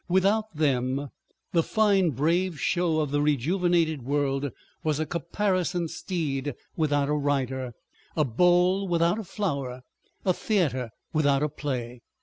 [0.09, 1.11] Without them
[1.51, 4.49] the fine brave show of the rejuvenated world
[4.83, 7.73] was a caparisoned steed without a rider,
[8.15, 9.81] a bowl without a flower,
[10.25, 12.01] a theater without a play.